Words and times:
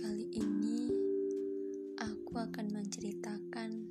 Kali 0.00 0.26
ini 0.32 0.88
aku 2.00 2.40
akan 2.40 2.72
menceritakan 2.72 3.84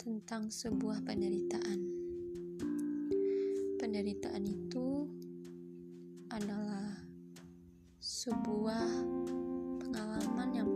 tentang 0.00 0.48
sebuah 0.48 1.04
penderitaan. 1.04 1.80
Penderitaan 3.76 4.48
itu 4.48 5.04
adalah 6.32 7.04
sebuah 8.00 8.88
pengalaman 9.84 10.48
yang 10.56 10.72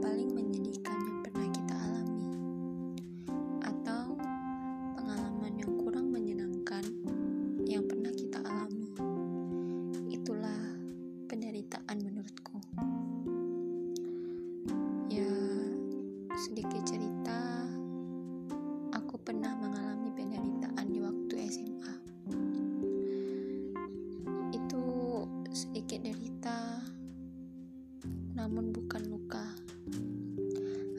namun 28.49 28.73
bukan 28.73 29.13
luka. 29.13 29.45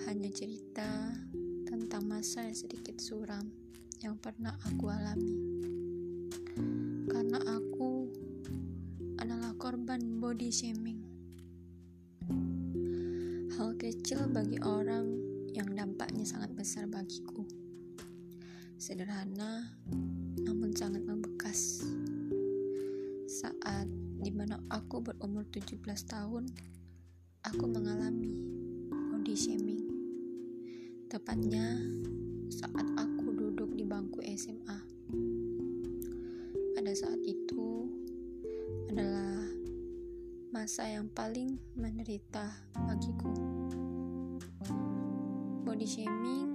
Hanya 0.06 0.30
cerita 0.30 0.86
tentang 1.66 2.06
masa 2.06 2.46
yang 2.46 2.54
sedikit 2.54 3.02
suram 3.02 3.50
yang 4.06 4.22
pernah 4.22 4.54
aku 4.70 4.86
alami. 4.86 5.34
Karena 7.10 7.42
aku 7.42 8.06
adalah 9.18 9.58
korban 9.58 10.22
body 10.22 10.54
shaming. 10.54 11.02
Hal 13.58 13.74
kecil 13.82 14.30
bagi 14.30 14.62
orang 14.62 15.10
yang 15.50 15.74
dampaknya 15.74 16.30
sangat 16.30 16.54
besar 16.54 16.86
bagiku. 16.86 17.50
Sederhana, 18.78 19.74
namun 20.38 20.70
sangat 20.78 21.02
membekas. 21.02 21.82
Saat 23.26 23.90
di 24.22 24.30
mana 24.30 24.62
aku 24.70 25.02
berumur 25.02 25.50
17 25.50 25.82
tahun, 26.06 26.46
aku 27.48 27.72
mengalami 27.72 28.36
body 28.92 29.32
shaming. 29.32 29.88
Tepatnya 31.08 31.80
saat 32.52 32.84
aku 33.00 33.32
duduk 33.32 33.72
di 33.80 33.88
bangku 33.88 34.20
SMA. 34.36 34.80
Pada 36.76 36.92
saat 36.92 37.20
itu 37.24 37.88
adalah 38.92 39.48
masa 40.52 40.92
yang 40.92 41.08
paling 41.16 41.56
menderita 41.80 42.52
bagiku. 42.76 43.32
Body 45.64 45.88
shaming 45.88 46.52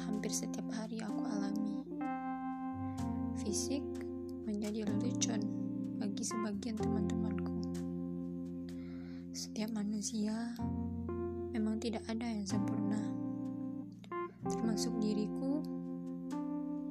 hampir 0.00 0.32
setiap 0.32 0.64
hari 0.72 1.04
aku 1.04 1.22
alami. 1.28 1.84
Fisik 3.36 3.84
menjadi 4.48 4.88
lelucon 4.88 5.44
bagi 6.00 6.24
sebagian 6.24 6.80
teman-temanku. 6.80 7.59
Setiap 9.30 9.70
manusia 9.70 10.34
memang 11.54 11.78
tidak 11.78 12.02
ada 12.10 12.26
yang 12.26 12.42
sempurna, 12.42 12.98
termasuk 14.42 14.90
diriku 14.98 15.62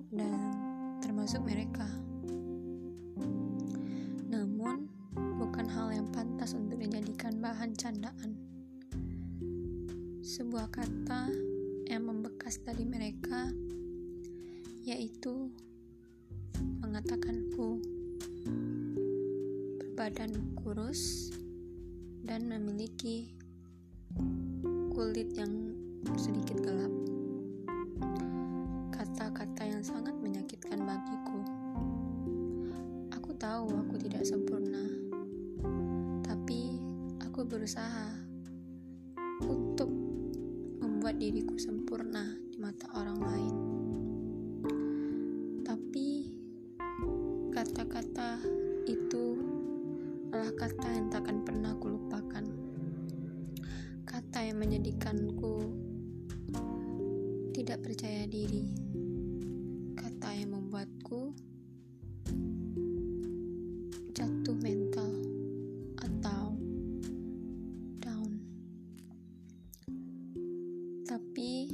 dan 0.08 0.56
termasuk 1.04 1.44
mereka. 1.44 1.84
Namun, 4.32 4.88
bukan 5.36 5.68
hal 5.68 5.92
yang 5.92 6.08
pantas 6.16 6.56
untuk 6.56 6.80
dijadikan 6.80 7.44
bahan 7.44 7.76
candaan. 7.76 8.40
Sebuah 10.24 10.72
kata 10.72 11.28
yang 11.92 12.08
membekas 12.08 12.64
dari 12.64 12.88
mereka 12.88 13.52
yaitu 14.88 15.52
mengatakanku 16.80 17.84
berbadan 19.76 20.32
kurus 20.56 21.36
dan 22.30 22.46
memiliki 22.46 23.34
kulit 24.94 25.34
yang 25.34 25.50
sedikit 26.14 26.62
gelap. 26.62 26.94
Kata-kata 28.94 29.66
yang 29.66 29.82
sangat 29.82 30.14
menyakitkan 30.22 30.78
bagiku. 30.86 31.42
Aku 33.18 33.34
tahu 33.34 33.74
aku 33.74 33.98
tidak 33.98 34.30
sempurna, 34.30 34.86
tapi 36.22 36.78
aku 37.18 37.50
berusaha 37.50 38.14
untuk 39.50 39.90
membuat 40.86 41.18
diriku 41.18 41.58
sempurna 41.58 42.30
di 42.54 42.62
mata 42.62 42.86
orang 42.94 43.18
lain. 43.18 43.79
Tidak 57.60 57.92
percaya 57.92 58.24
diri. 58.24 58.72
Kata 60.00 60.32
yang 60.32 60.56
membuatku 60.56 61.36
jatuh 64.16 64.56
mental 64.64 65.12
atau 66.00 66.56
down. 68.00 68.32
Tapi 71.04 71.68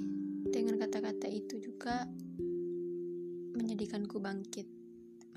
dengan 0.49 0.81
kata-kata 0.81 1.29
itu 1.29 1.61
juga 1.61 2.09
menjadikanku 3.53 4.17
bangkit, 4.17 4.65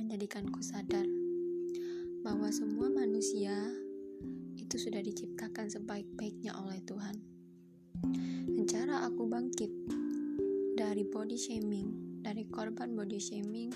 menjadikanku 0.01 0.65
sadar 0.65 1.05
bahwa 2.25 2.49
semua 2.49 2.89
manusia 2.89 3.53
itu 4.57 4.81
sudah 4.81 5.05
diciptakan 5.05 5.69
sebaik-baiknya 5.69 6.57
oleh 6.57 6.81
Tuhan. 6.89 7.21
Dan 8.49 8.65
cara 8.65 9.05
aku 9.05 9.29
bangkit 9.29 10.08
dari 10.99 11.15
body 11.15 11.39
shaming, 11.39 11.89
dari 12.27 12.43
korban 12.51 12.99
body 12.99 13.23
shaming, 13.23 13.71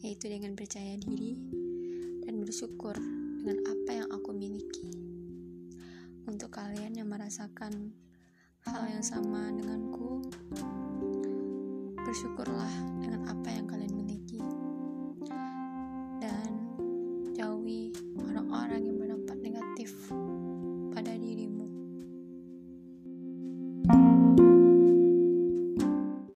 yaitu 0.00 0.32
dengan 0.32 0.56
percaya 0.56 0.96
diri 0.96 1.36
dan 2.24 2.40
bersyukur 2.40 2.96
dengan 3.44 3.60
apa 3.68 3.90
yang 4.00 4.08
aku 4.08 4.32
miliki. 4.32 4.88
Untuk 6.24 6.56
kalian 6.56 6.96
yang 6.96 7.12
merasakan 7.12 7.92
hal 8.64 8.88
yang 8.88 9.04
sama 9.04 9.52
denganku, 9.52 10.24
bersyukurlah 12.08 12.72
dengan 13.04 13.28
apa 13.28 13.48
yang 13.52 13.68
kalian 13.68 13.99